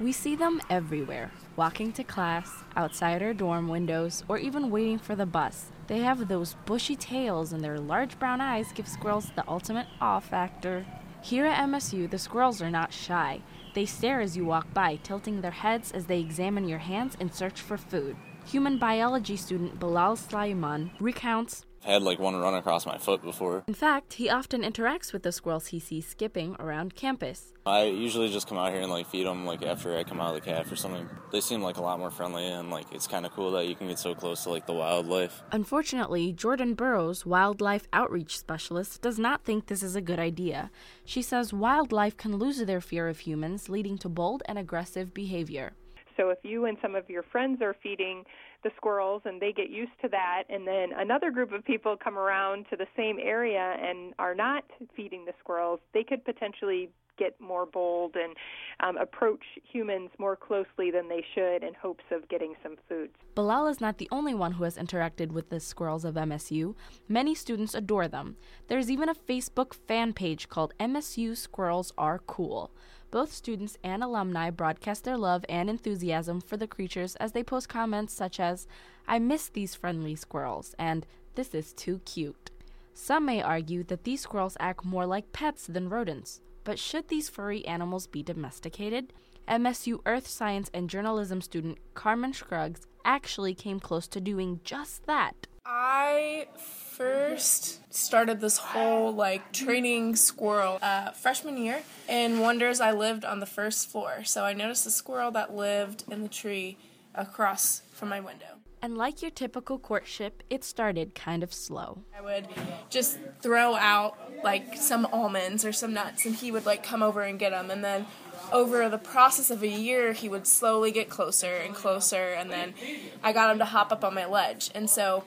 We 0.00 0.12
see 0.12 0.36
them 0.36 0.60
everywhere, 0.70 1.32
walking 1.56 1.90
to 1.94 2.04
class, 2.04 2.62
outside 2.76 3.20
our 3.20 3.34
dorm 3.34 3.66
windows, 3.66 4.22
or 4.28 4.38
even 4.38 4.70
waiting 4.70 4.98
for 4.98 5.16
the 5.16 5.26
bus. 5.26 5.72
They 5.88 5.98
have 6.00 6.28
those 6.28 6.54
bushy 6.66 6.94
tails 6.94 7.52
and 7.52 7.64
their 7.64 7.80
large 7.80 8.16
brown 8.20 8.40
eyes 8.40 8.70
give 8.72 8.86
squirrels 8.86 9.32
the 9.34 9.48
ultimate 9.48 9.88
awe 10.00 10.20
factor. 10.20 10.86
Here 11.20 11.46
at 11.46 11.68
MSU, 11.68 12.08
the 12.08 12.18
squirrels 12.18 12.62
are 12.62 12.70
not 12.70 12.92
shy. 12.92 13.42
They 13.74 13.86
stare 13.86 14.20
as 14.20 14.36
you 14.36 14.44
walk 14.44 14.72
by, 14.72 15.00
tilting 15.02 15.40
their 15.40 15.50
heads 15.50 15.90
as 15.90 16.06
they 16.06 16.20
examine 16.20 16.68
your 16.68 16.78
hands 16.78 17.16
in 17.18 17.32
search 17.32 17.60
for 17.60 17.76
food. 17.76 18.16
Human 18.46 18.78
biology 18.78 19.36
student 19.36 19.80
Bilal 19.80 20.16
Slayman 20.16 20.92
recounts 21.00 21.66
had 21.88 22.02
like 22.02 22.18
one 22.18 22.36
run 22.36 22.54
across 22.54 22.86
my 22.86 22.98
foot 22.98 23.22
before. 23.22 23.64
In 23.66 23.74
fact, 23.74 24.14
he 24.14 24.28
often 24.28 24.62
interacts 24.62 25.12
with 25.12 25.22
the 25.22 25.32
squirrels 25.32 25.68
he 25.68 25.80
sees 25.80 26.06
skipping 26.06 26.54
around 26.58 26.94
campus. 26.94 27.54
I 27.64 27.84
usually 27.84 28.30
just 28.30 28.48
come 28.48 28.58
out 28.58 28.72
here 28.72 28.82
and 28.82 28.90
like 28.90 29.06
feed 29.06 29.26
them 29.26 29.46
like 29.46 29.62
after 29.62 29.96
I 29.96 30.04
come 30.04 30.20
out 30.20 30.34
of 30.34 30.42
the 30.42 30.50
calf 30.50 30.70
or 30.70 30.76
something. 30.76 31.08
They 31.32 31.40
seem 31.40 31.62
like 31.62 31.76
a 31.76 31.82
lot 31.82 31.98
more 31.98 32.10
friendly 32.10 32.46
and 32.46 32.70
like 32.70 32.86
it's 32.92 33.06
kind 33.06 33.26
of 33.26 33.32
cool 33.32 33.50
that 33.52 33.66
you 33.66 33.74
can 33.74 33.88
get 33.88 33.98
so 33.98 34.14
close 34.14 34.44
to 34.44 34.50
like 34.50 34.66
the 34.66 34.72
wildlife. 34.72 35.42
Unfortunately, 35.52 36.32
Jordan 36.32 36.74
Burrows, 36.74 37.24
wildlife 37.26 37.88
outreach 37.92 38.38
specialist, 38.38 39.02
does 39.02 39.18
not 39.18 39.44
think 39.44 39.66
this 39.66 39.82
is 39.82 39.96
a 39.96 40.00
good 40.00 40.18
idea. 40.18 40.70
She 41.04 41.22
says 41.22 41.52
wildlife 41.52 42.16
can 42.16 42.36
lose 42.36 42.58
their 42.58 42.80
fear 42.80 43.08
of 43.08 43.20
humans, 43.20 43.68
leading 43.68 43.98
to 43.98 44.08
bold 44.08 44.42
and 44.46 44.58
aggressive 44.58 45.14
behavior. 45.14 45.72
So 46.18 46.30
if 46.30 46.38
you 46.42 46.64
and 46.64 46.76
some 46.82 46.96
of 46.96 47.08
your 47.08 47.22
friends 47.22 47.62
are 47.62 47.76
feeding 47.80 48.24
the 48.62 48.70
squirrels 48.76 49.22
and 49.24 49.40
they 49.40 49.52
get 49.52 49.70
used 49.70 49.92
to 50.02 50.08
that 50.08 50.44
and 50.48 50.66
then 50.66 50.90
another 50.96 51.30
group 51.30 51.52
of 51.52 51.64
people 51.64 51.96
come 52.02 52.18
around 52.18 52.66
to 52.70 52.76
the 52.76 52.86
same 52.96 53.18
area 53.22 53.76
and 53.80 54.14
are 54.18 54.34
not 54.34 54.64
feeding 54.96 55.24
the 55.24 55.32
squirrels, 55.40 55.80
they 55.94 56.02
could 56.02 56.24
potentially 56.24 56.90
get 57.18 57.38
more 57.40 57.66
bold 57.66 58.14
and 58.14 58.34
um, 58.80 58.96
approach 58.96 59.42
humans 59.70 60.10
more 60.18 60.36
closely 60.36 60.90
than 60.90 61.08
they 61.08 61.24
should 61.34 61.62
in 61.62 61.74
hopes 61.74 62.04
of 62.12 62.28
getting 62.28 62.54
some 62.62 62.76
food. 62.88 63.10
Bilal 63.34 63.66
is 63.66 63.80
not 63.80 63.98
the 63.98 64.08
only 64.12 64.34
one 64.34 64.52
who 64.52 64.64
has 64.64 64.78
interacted 64.78 65.32
with 65.32 65.50
the 65.50 65.60
squirrels 65.60 66.04
of 66.04 66.14
MSU. 66.14 66.74
Many 67.08 67.34
students 67.34 67.74
adore 67.74 68.08
them. 68.08 68.36
There's 68.68 68.90
even 68.90 69.08
a 69.08 69.14
Facebook 69.14 69.74
fan 69.74 70.12
page 70.12 70.48
called 70.48 70.74
MSU 70.78 71.36
Squirrels 71.36 71.92
Are 71.98 72.20
Cool. 72.20 72.70
Both 73.10 73.32
students 73.32 73.78
and 73.82 74.02
alumni 74.02 74.50
broadcast 74.50 75.04
their 75.04 75.16
love 75.16 75.44
and 75.48 75.70
enthusiasm 75.70 76.40
for 76.40 76.56
the 76.56 76.66
creatures 76.66 77.16
as 77.16 77.32
they 77.32 77.42
post 77.42 77.68
comments 77.68 78.12
such 78.12 78.38
as, 78.38 78.66
I 79.06 79.18
miss 79.18 79.48
these 79.48 79.74
friendly 79.74 80.14
squirrels, 80.14 80.74
and 80.78 81.06
this 81.34 81.54
is 81.54 81.72
too 81.72 82.00
cute. 82.04 82.50
Some 82.92 83.24
may 83.24 83.40
argue 83.40 83.82
that 83.84 84.04
these 84.04 84.20
squirrels 84.20 84.56
act 84.60 84.84
more 84.84 85.06
like 85.06 85.32
pets 85.32 85.66
than 85.66 85.88
rodents, 85.88 86.40
but 86.64 86.78
should 86.78 87.08
these 87.08 87.30
furry 87.30 87.64
animals 87.66 88.06
be 88.06 88.22
domesticated? 88.22 89.12
MSU 89.48 90.00
Earth 90.04 90.26
Science 90.26 90.70
and 90.74 90.90
Journalism 90.90 91.40
student 91.40 91.78
Carmen 91.94 92.34
Scruggs 92.34 92.86
actually 93.06 93.54
came 93.54 93.80
close 93.80 94.06
to 94.08 94.20
doing 94.20 94.60
just 94.64 95.06
that. 95.06 95.46
I 95.64 96.48
first 96.58 97.87
started 97.98 98.40
this 98.40 98.58
whole 98.58 99.12
like 99.12 99.52
training 99.52 100.16
squirrel 100.16 100.78
uh, 100.80 101.10
freshman 101.10 101.56
year. 101.56 101.82
In 102.08 102.40
Wonders, 102.40 102.80
I 102.80 102.92
lived 102.92 103.24
on 103.24 103.40
the 103.40 103.46
first 103.46 103.90
floor, 103.90 104.24
so 104.24 104.44
I 104.44 104.52
noticed 104.52 104.86
a 104.86 104.90
squirrel 104.90 105.30
that 105.32 105.54
lived 105.54 106.04
in 106.10 106.22
the 106.22 106.28
tree 106.28 106.78
across 107.14 107.82
from 107.92 108.08
my 108.08 108.20
window. 108.20 108.46
And 108.80 108.96
like 108.96 109.22
your 109.22 109.32
typical 109.32 109.78
courtship, 109.78 110.44
it 110.48 110.62
started 110.62 111.14
kind 111.14 111.42
of 111.42 111.52
slow. 111.52 112.04
I 112.16 112.20
would 112.22 112.46
just 112.90 113.18
throw 113.40 113.74
out 113.74 114.16
like 114.44 114.76
some 114.76 115.04
almonds 115.06 115.64
or 115.64 115.72
some 115.72 115.92
nuts, 115.92 116.24
and 116.24 116.34
he 116.34 116.52
would 116.52 116.64
like 116.64 116.84
come 116.84 117.02
over 117.02 117.22
and 117.22 117.38
get 117.38 117.50
them. 117.50 117.70
And 117.70 117.82
then 117.82 118.06
over 118.52 118.88
the 118.88 118.98
process 118.98 119.50
of 119.50 119.64
a 119.64 119.68
year, 119.68 120.12
he 120.12 120.28
would 120.28 120.46
slowly 120.46 120.92
get 120.92 121.08
closer 121.08 121.56
and 121.56 121.74
closer, 121.74 122.32
and 122.34 122.50
then 122.50 122.74
I 123.22 123.32
got 123.32 123.50
him 123.50 123.58
to 123.58 123.64
hop 123.64 123.90
up 123.90 124.04
on 124.04 124.14
my 124.14 124.26
ledge. 124.26 124.70
And 124.76 124.88
so 124.88 125.24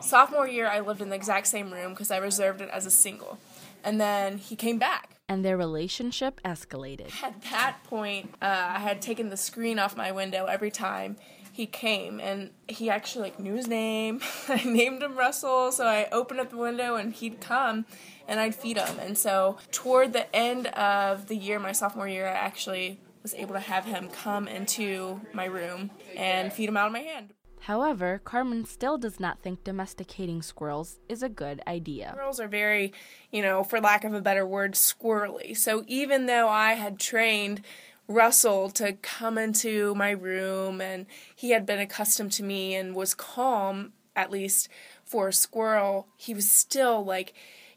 Sophomore 0.00 0.48
year, 0.48 0.66
I 0.66 0.80
lived 0.80 1.00
in 1.00 1.10
the 1.10 1.16
exact 1.16 1.46
same 1.46 1.72
room 1.72 1.92
because 1.92 2.10
I 2.10 2.18
reserved 2.18 2.60
it 2.60 2.70
as 2.70 2.86
a 2.86 2.90
single. 2.90 3.38
And 3.82 4.00
then 4.00 4.38
he 4.38 4.56
came 4.56 4.78
back. 4.78 5.16
And 5.28 5.44
their 5.44 5.56
relationship 5.56 6.40
escalated. 6.44 7.10
At 7.22 7.40
that 7.50 7.78
point, 7.84 8.34
uh, 8.42 8.72
I 8.74 8.78
had 8.80 9.00
taken 9.00 9.28
the 9.28 9.36
screen 9.36 9.78
off 9.78 9.96
my 9.96 10.12
window 10.12 10.46
every 10.46 10.70
time 10.70 11.16
he 11.52 11.66
came, 11.66 12.20
and 12.20 12.50
he 12.68 12.90
actually 12.90 13.24
like 13.24 13.38
knew 13.38 13.54
his 13.54 13.68
name. 13.68 14.20
I 14.48 14.62
named 14.64 15.02
him 15.02 15.16
Russell, 15.16 15.72
so 15.72 15.86
I 15.86 16.08
opened 16.10 16.40
up 16.40 16.50
the 16.50 16.56
window 16.56 16.96
and 16.96 17.12
he'd 17.12 17.40
come, 17.40 17.86
and 18.26 18.40
I'd 18.40 18.54
feed 18.54 18.76
him. 18.76 18.98
And 18.98 19.16
so 19.16 19.58
toward 19.70 20.12
the 20.12 20.34
end 20.34 20.68
of 20.68 21.26
the 21.26 21.36
year, 21.36 21.58
my 21.58 21.72
sophomore 21.72 22.08
year, 22.08 22.26
I 22.26 22.32
actually 22.32 23.00
was 23.22 23.34
able 23.34 23.54
to 23.54 23.60
have 23.60 23.84
him 23.84 24.08
come 24.08 24.48
into 24.48 25.20
my 25.32 25.44
room 25.44 25.90
and 26.16 26.52
feed 26.52 26.68
him 26.68 26.76
out 26.76 26.86
of 26.86 26.92
my 26.92 27.00
hand. 27.00 27.34
However, 27.60 28.20
Carmen 28.24 28.64
still 28.64 28.96
does 28.98 29.20
not 29.20 29.42
think 29.42 29.64
domesticating 29.64 30.42
squirrels 30.42 30.98
is 31.08 31.22
a 31.22 31.28
good 31.28 31.62
idea. 31.66 32.10
Squirrels 32.12 32.40
are 32.40 32.48
very, 32.48 32.92
you 33.30 33.42
know, 33.42 33.62
for 33.62 33.80
lack 33.80 34.04
of 34.04 34.14
a 34.14 34.20
better 34.20 34.46
word, 34.46 34.72
squirrely. 34.72 35.56
So 35.56 35.84
even 35.86 36.26
though 36.26 36.48
I 36.48 36.72
had 36.72 36.98
trained 36.98 37.62
Russell 38.08 38.70
to 38.70 38.94
come 38.94 39.38
into 39.38 39.94
my 39.94 40.10
room 40.10 40.80
and 40.80 41.06
he 41.36 41.50
had 41.50 41.66
been 41.66 41.78
accustomed 41.78 42.32
to 42.32 42.42
me 42.42 42.74
and 42.74 42.94
was 42.94 43.14
calm, 43.14 43.92
at 44.16 44.30
least 44.30 44.68
for 45.04 45.28
a 45.28 45.32
squirrel, 45.32 46.08
he 46.16 46.34
was 46.34 46.50
still 46.50 47.04
like, 47.04 47.34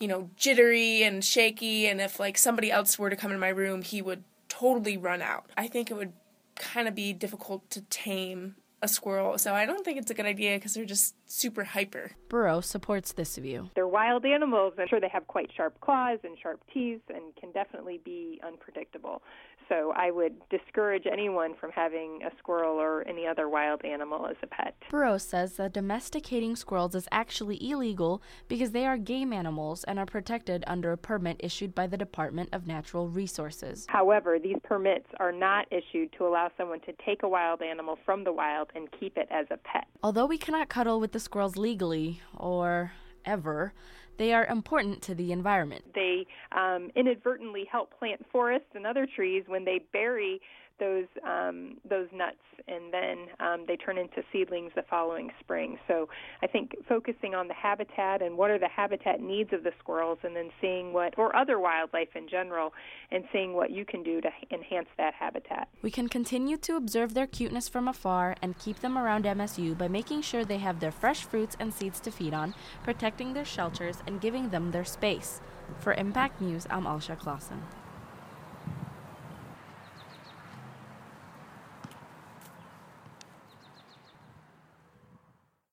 you 0.00 0.08
know, 0.08 0.30
jittery 0.36 1.02
and 1.02 1.24
shaky. 1.24 1.86
And 1.86 2.00
if 2.00 2.18
like 2.18 2.38
somebody 2.38 2.70
else 2.70 2.98
were 2.98 3.10
to 3.10 3.16
come 3.16 3.30
in 3.30 3.38
my 3.38 3.50
room, 3.50 3.82
he 3.82 4.00
would 4.00 4.24
totally 4.48 4.96
run 4.96 5.22
out. 5.22 5.50
I 5.56 5.68
think 5.68 5.90
it 5.90 5.94
would 5.94 6.14
kind 6.56 6.88
of 6.88 6.94
be 6.94 7.12
difficult 7.12 7.70
to 7.70 7.82
tame 7.82 8.56
a 8.82 8.88
squirrel. 8.88 9.38
So 9.38 9.54
I 9.54 9.66
don't 9.66 9.84
think 9.84 9.98
it's 9.98 10.10
a 10.10 10.14
good 10.14 10.26
idea 10.26 10.56
because 10.56 10.74
they're 10.74 10.84
just 10.84 11.14
super 11.26 11.64
hyper. 11.64 12.12
Burrow 12.28 12.60
supports 12.60 13.12
this 13.12 13.36
view. 13.36 13.70
They're 13.74 13.88
wild 13.88 14.24
animals. 14.24 14.74
I'm 14.78 14.88
sure 14.88 15.00
they 15.00 15.08
have 15.08 15.26
quite 15.26 15.50
sharp 15.56 15.80
claws 15.80 16.18
and 16.24 16.36
sharp 16.42 16.60
teeth 16.72 17.00
and 17.08 17.34
can 17.36 17.52
definitely 17.52 18.00
be 18.04 18.40
unpredictable. 18.46 19.22
So 19.68 19.92
I 19.96 20.10
would 20.10 20.36
discourage 20.48 21.06
anyone 21.10 21.54
from 21.54 21.72
having 21.72 22.20
a 22.22 22.30
squirrel 22.38 22.78
or 22.78 23.02
any 23.08 23.26
other 23.26 23.48
wild 23.48 23.84
animal 23.84 24.26
as 24.26 24.36
a 24.42 24.46
pet. 24.46 24.74
Burrows 24.90 25.24
says 25.24 25.56
that 25.56 25.72
domesticating 25.72 26.54
squirrels 26.54 26.94
is 26.94 27.08
actually 27.10 27.58
illegal 27.70 28.22
because 28.48 28.70
they 28.70 28.86
are 28.86 28.96
game 28.96 29.32
animals 29.32 29.84
and 29.84 29.98
are 29.98 30.06
protected 30.06 30.62
under 30.66 30.92
a 30.92 30.96
permit 30.96 31.36
issued 31.40 31.74
by 31.74 31.86
the 31.86 31.96
Department 31.96 32.50
of 32.52 32.66
Natural 32.66 33.08
Resources. 33.08 33.86
However, 33.88 34.38
these 34.38 34.56
permits 34.62 35.06
are 35.18 35.32
not 35.32 35.66
issued 35.72 36.12
to 36.18 36.26
allow 36.26 36.50
someone 36.56 36.80
to 36.80 36.92
take 37.04 37.22
a 37.22 37.28
wild 37.28 37.62
animal 37.62 37.98
from 38.04 38.24
the 38.24 38.32
wild 38.32 38.70
and 38.74 38.88
keep 39.00 39.16
it 39.16 39.28
as 39.30 39.46
a 39.50 39.56
pet. 39.56 39.86
Although 40.02 40.26
we 40.26 40.38
cannot 40.38 40.68
cuddle 40.68 41.00
with 41.00 41.12
the 41.12 41.20
squirrels 41.20 41.56
legally, 41.56 42.20
or 42.36 42.92
ever, 43.24 43.72
they 44.18 44.32
are 44.32 44.46
important 44.46 45.02
to 45.02 45.14
the 45.14 45.32
environment. 45.32 45.84
They 45.94 46.26
um, 46.52 46.90
inadvertently 46.94 47.66
help 47.70 47.96
plant 47.98 48.24
forests 48.30 48.68
and 48.74 48.86
other 48.86 49.06
trees 49.06 49.44
when 49.46 49.64
they 49.64 49.80
bury 49.92 50.40
those 50.78 51.06
um, 51.26 51.76
those 51.88 52.08
nuts, 52.12 52.36
and 52.68 52.92
then 52.92 53.26
um, 53.40 53.64
they 53.66 53.76
turn 53.76 53.98
into 53.98 54.22
seedlings 54.32 54.72
the 54.74 54.82
following 54.88 55.30
spring. 55.40 55.78
So 55.88 56.08
I 56.42 56.46
think 56.46 56.74
focusing 56.88 57.34
on 57.34 57.48
the 57.48 57.54
habitat 57.54 58.22
and 58.22 58.36
what 58.36 58.50
are 58.50 58.58
the 58.58 58.68
habitat 58.68 59.20
needs 59.20 59.52
of 59.52 59.62
the 59.62 59.72
squirrels, 59.78 60.18
and 60.22 60.36
then 60.36 60.50
seeing 60.60 60.92
what 60.92 61.14
or 61.18 61.34
other 61.34 61.58
wildlife 61.58 62.14
in 62.14 62.28
general, 62.28 62.72
and 63.10 63.24
seeing 63.32 63.54
what 63.54 63.70
you 63.70 63.84
can 63.84 64.02
do 64.02 64.20
to 64.20 64.28
enhance 64.50 64.88
that 64.98 65.14
habitat. 65.14 65.68
We 65.82 65.90
can 65.90 66.08
continue 66.08 66.56
to 66.58 66.76
observe 66.76 67.14
their 67.14 67.26
cuteness 67.26 67.68
from 67.68 67.88
afar 67.88 68.36
and 68.42 68.58
keep 68.58 68.80
them 68.80 68.98
around 68.98 69.24
MSU 69.24 69.76
by 69.76 69.88
making 69.88 70.22
sure 70.22 70.44
they 70.44 70.58
have 70.58 70.80
their 70.80 70.92
fresh 70.92 71.24
fruits 71.24 71.56
and 71.58 71.72
seeds 71.72 72.00
to 72.00 72.10
feed 72.10 72.34
on, 72.34 72.54
protecting 72.84 73.32
their 73.32 73.44
shelters, 73.44 74.02
and 74.06 74.20
giving 74.20 74.50
them 74.50 74.70
their 74.70 74.84
space. 74.84 75.40
For 75.78 75.94
Impact 75.94 76.40
News, 76.40 76.66
I'm 76.70 76.84
Alsha 76.84 77.18
Clausen. 77.18 77.62